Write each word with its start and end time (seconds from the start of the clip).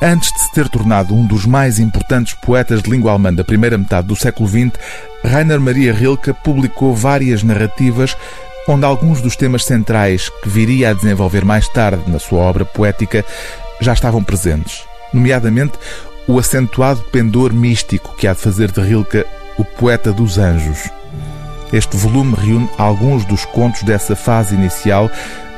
Antes 0.00 0.30
de 0.30 0.40
se 0.40 0.52
ter 0.52 0.68
tornado 0.68 1.14
um 1.14 1.26
dos 1.26 1.46
mais 1.46 1.78
importantes 1.78 2.34
poetas 2.34 2.82
de 2.82 2.90
língua 2.90 3.12
alemã 3.12 3.32
da 3.32 3.42
primeira 3.42 3.78
metade 3.78 4.06
do 4.06 4.14
século 4.14 4.46
XX, 4.46 4.72
Rainer 5.24 5.58
Maria 5.58 5.92
Rilke 5.94 6.34
publicou 6.34 6.94
várias 6.94 7.42
narrativas 7.42 8.14
onde 8.68 8.84
alguns 8.84 9.22
dos 9.22 9.36
temas 9.36 9.64
centrais 9.64 10.28
que 10.28 10.50
viria 10.50 10.90
a 10.90 10.92
desenvolver 10.92 11.46
mais 11.46 11.66
tarde 11.68 12.10
na 12.10 12.18
sua 12.18 12.40
obra 12.40 12.64
poética 12.64 13.24
já 13.80 13.94
estavam 13.94 14.22
presentes, 14.22 14.84
nomeadamente 15.14 15.78
o 16.28 16.38
acentuado 16.38 17.00
pendor 17.04 17.54
místico 17.54 18.14
que 18.16 18.26
há 18.26 18.34
de 18.34 18.40
fazer 18.40 18.70
de 18.72 18.80
Rilke 18.82 19.24
o 19.56 19.64
poeta 19.64 20.12
dos 20.12 20.36
anjos. 20.36 20.90
Este 21.72 21.96
volume 21.96 22.34
reúne 22.34 22.68
alguns 22.76 23.24
dos 23.24 23.46
contos 23.46 23.82
dessa 23.82 24.14
fase 24.14 24.54
inicial 24.54 25.10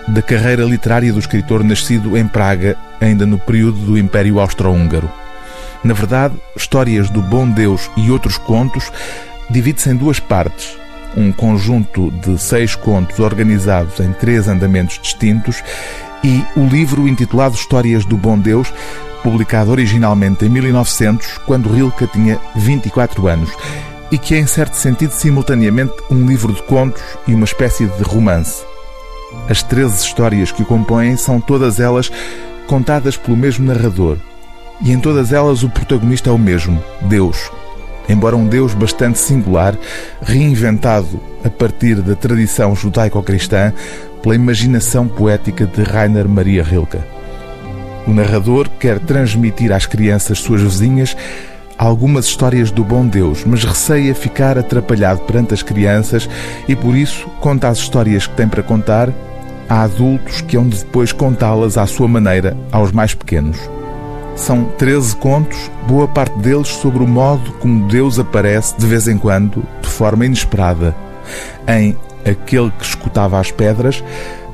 da 0.09 0.23
carreira 0.23 0.65
literária 0.65 1.13
do 1.13 1.19
escritor 1.19 1.63
nascido 1.63 2.17
em 2.17 2.27
Praga, 2.27 2.77
ainda 3.01 3.27
no 3.27 3.39
período 3.39 3.79
do 3.79 3.99
Império 3.99 4.41
Austro-Húngaro. 4.41 5.11
Na 5.85 5.95
verdade, 5.95 6.35
Histórias 6.57 7.11
do 7.11 7.23
Bom 7.23 7.49
Deus 7.49 7.91
e 7.97 8.11
Outros 8.11 8.39
Contos 8.39 8.91
divide-se 9.51 9.91
em 9.91 9.97
duas 9.97 10.19
partes. 10.19 10.77
Um 11.17 11.33
conjunto 11.33 12.11
de 12.11 12.39
seis 12.39 12.75
contos 12.75 13.19
organizados 13.19 14.01
em 14.01 14.13
três 14.13 14.49
andamentos 14.49 14.99
distintos 15.01 15.63
e 16.23 16.45
o 16.57 16.67
livro 16.67 17.07
intitulado 17.07 17.55
Histórias 17.55 18.05
do 18.05 18.17
Bom 18.17 18.39
Deus, 18.39 18.73
publicado 19.23 19.71
originalmente 19.71 20.45
em 20.45 20.49
1900, 20.49 21.39
quando 21.47 21.73
Rilke 21.73 22.07
tinha 22.09 22.41
24 22.57 23.27
anos, 23.29 23.51
e 24.11 24.19
que 24.19 24.35
é, 24.35 24.39
em 24.39 24.47
certo 24.47 24.75
sentido, 24.75 25.13
simultaneamente 25.13 25.95
um 26.11 26.27
livro 26.27 26.53
de 26.53 26.63
contos 26.63 27.03
e 27.27 27.35
uma 27.35 27.45
espécie 27.45 27.87
de 27.87 28.03
romance. 28.03 28.65
As 29.49 29.63
13 29.63 30.05
histórias 30.05 30.51
que 30.53 30.63
o 30.63 30.67
compõem 30.67 31.17
são 31.17 31.41
todas 31.41 31.81
elas 31.81 32.11
contadas 32.67 33.17
pelo 33.17 33.37
mesmo 33.37 33.67
narrador. 33.67 34.17
E 34.81 34.93
em 34.93 35.01
todas 35.01 35.33
elas 35.33 35.63
o 35.63 35.69
protagonista 35.69 36.31
é 36.31 36.33
o 36.33 36.39
mesmo, 36.39 36.83
Deus. 37.03 37.51
Embora 38.09 38.37
um 38.37 38.47
Deus 38.47 38.73
bastante 38.73 39.19
singular, 39.19 39.77
reinventado 40.23 41.21
a 41.45 41.51
partir 41.51 41.97
da 41.97 42.15
tradição 42.15 42.75
judaico-cristã 42.75 43.73
pela 44.23 44.35
imaginação 44.35 45.07
poética 45.07 45.67
de 45.67 45.83
Rainer 45.83 46.29
Maria 46.29 46.63
Rilke. 46.63 46.99
O 48.07 48.13
narrador 48.13 48.69
quer 48.79 48.99
transmitir 48.99 49.73
às 49.73 49.85
crianças 49.85 50.39
suas 50.39 50.63
vizinhas 50.63 51.15
algumas 51.77 52.27
histórias 52.27 52.71
do 52.71 52.83
bom 52.83 53.07
Deus, 53.07 53.45
mas 53.45 53.63
receia 53.63 54.15
ficar 54.15 54.59
atrapalhado 54.59 55.21
perante 55.21 55.55
as 55.55 55.63
crianças 55.63 56.29
e 56.67 56.75
por 56.75 56.97
isso 56.97 57.29
conta 57.41 57.69
as 57.69 57.79
histórias 57.79 58.27
que 58.27 58.35
tem 58.35 58.49
para 58.49 58.63
contar 58.63 59.13
a 59.69 59.83
adultos 59.83 60.41
que 60.41 60.57
hão 60.57 60.69
de 60.69 60.79
depois 60.79 61.13
contá-las 61.13 61.77
à 61.77 61.87
sua 61.87 62.09
maneira 62.09 62.57
aos 62.73 62.93
mais 62.93 63.15
pequenos. 63.15 63.59
São 64.37 64.65
13 64.79 65.17
contos, 65.17 65.71
boa 65.87 66.07
parte 66.07 66.39
deles 66.39 66.69
sobre 66.69 67.03
o 67.03 67.07
modo 67.07 67.53
como 67.55 67.89
Deus 67.89 68.19
aparece 68.19 68.77
de 68.79 68.87
vez 68.87 69.09
em 69.09 69.19
quando, 69.19 69.65
de 69.83 69.89
forma 69.89 70.27
inesperada. 70.27 70.95
Em 71.67 71.97
Aquele 72.29 72.71
que 72.73 72.85
escutava 72.85 73.39
as 73.39 73.51
pedras, 73.51 74.03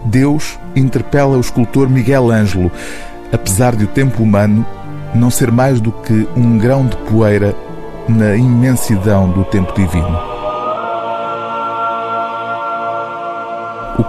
Deus 0.05 0.59
interpela 0.77 1.37
o 1.37 1.41
escultor 1.41 1.89
Miguel 1.89 2.31
Ângelo, 2.31 2.71
apesar 3.33 3.75
de 3.75 3.85
o 3.85 3.89
tempo 3.89 4.23
humano 4.23 4.65
não 5.15 5.31
ser 5.31 5.51
mais 5.51 5.81
do 5.81 5.91
que 5.91 6.29
um 6.37 6.59
grão 6.59 6.87
de 6.87 6.97
poeira 6.97 7.55
na 8.09 8.37
imensidão 8.37 9.31
do 9.31 9.45
tempo 9.45 9.73
divino. 9.75 10.34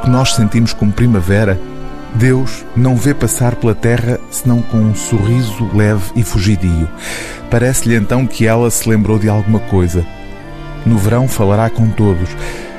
Que 0.05 0.09
nós 0.11 0.35
sentimos 0.35 0.71
como 0.71 0.91
primavera, 0.91 1.59
Deus 2.13 2.63
não 2.75 2.95
vê 2.95 3.11
passar 3.11 3.55
pela 3.55 3.73
terra 3.73 4.19
senão 4.29 4.61
com 4.61 4.77
um 4.77 4.93
sorriso 4.93 5.67
leve 5.73 6.11
e 6.15 6.23
fugidio. 6.23 6.87
Parece-lhe 7.49 7.95
então 7.95 8.27
que 8.27 8.45
ela 8.45 8.69
se 8.69 8.87
lembrou 8.87 9.17
de 9.17 9.27
alguma 9.27 9.59
coisa. 9.59 10.05
No 10.85 10.95
verão 10.95 11.27
falará 11.27 11.71
com 11.71 11.89
todos, 11.89 12.29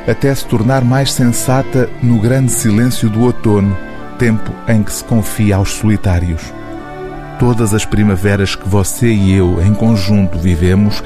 até 0.06 0.32
se 0.32 0.46
tornar 0.46 0.84
mais 0.84 1.12
sensata 1.12 1.90
no 2.00 2.20
grande 2.20 2.52
silêncio 2.52 3.10
do 3.10 3.22
outono, 3.22 3.76
tempo 4.20 4.52
em 4.68 4.84
que 4.84 4.92
se 4.92 5.02
confia 5.02 5.56
aos 5.56 5.72
solitários. 5.72 6.54
Todas 7.40 7.74
as 7.74 7.84
primaveras 7.84 8.54
que 8.54 8.68
você 8.68 9.08
e 9.08 9.34
eu, 9.34 9.60
em 9.60 9.74
conjunto, 9.74 10.38
vivemos, 10.38 11.02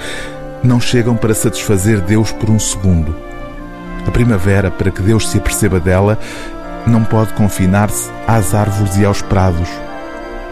não 0.62 0.78
chegam 0.78 1.16
para 1.16 1.32
satisfazer 1.32 1.98
Deus 2.02 2.31
por 2.31 2.50
um 2.50 2.58
segundo. 2.58 3.29
A 4.06 4.11
primavera, 4.11 4.71
para 4.71 4.91
que 4.91 5.03
Deus 5.03 5.28
se 5.28 5.38
aperceba 5.38 5.78
dela, 5.78 6.19
não 6.87 7.05
pode 7.05 7.33
confinar-se 7.34 8.11
às 8.27 8.55
árvores 8.55 8.97
e 8.97 9.05
aos 9.05 9.22
prados. 9.22 9.69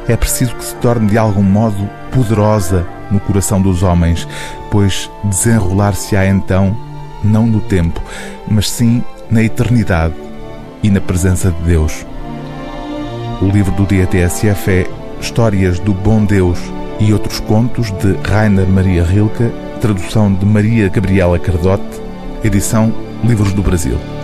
É 0.06 0.16
preciso 0.16 0.54
que 0.54 0.64
se 0.64 0.74
torne 0.76 1.08
de 1.08 1.18
algum 1.18 1.42
modo 1.42 1.88
poderosa 2.10 2.86
no 3.10 3.20
coração 3.20 3.60
dos 3.60 3.82
homens, 3.82 4.26
pois 4.70 5.10
desenrolar-se-á 5.24 6.26
então, 6.26 6.76
não 7.22 7.46
no 7.46 7.60
tempo, 7.60 8.00
mas 8.46 8.70
sim 8.70 9.02
na 9.30 9.42
eternidade 9.42 10.14
e 10.82 10.90
na 10.90 11.00
presença 11.00 11.50
de 11.50 11.62
Deus. 11.62 12.06
O 13.40 13.46
livro 13.46 13.72
do 13.72 13.86
dia 13.86 14.08
é 14.12 14.86
Histórias 15.20 15.78
do 15.78 15.92
Bom 15.92 16.24
Deus 16.24 16.58
e 17.00 17.12
outros 17.12 17.40
contos 17.40 17.90
de 17.92 18.12
Rainer 18.28 18.66
Maria 18.66 19.04
Rilke, 19.04 19.50
tradução 19.80 20.32
de 20.32 20.44
Maria 20.44 20.88
Gabriela 20.88 21.38
Cardote, 21.38 22.00
edição 22.42 22.92
Livros 23.24 23.52
do 23.52 23.62
Brasil. 23.62 24.17